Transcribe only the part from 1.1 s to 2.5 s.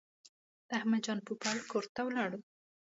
پوپل کور ته ولاړو.